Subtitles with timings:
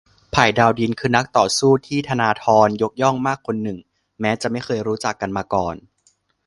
[0.31, 3.79] ไผ่ดาวดิน คือนักต่อสู้ที่ธนาธรยกย่องมากคนหนึ่ง
[4.21, 5.75] แม้จะไม่เคยรู้จักกันมาก่อน